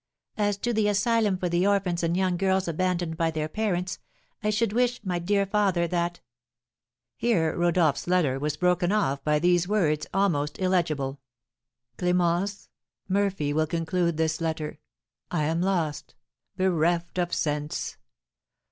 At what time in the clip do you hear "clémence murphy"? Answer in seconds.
11.99-13.53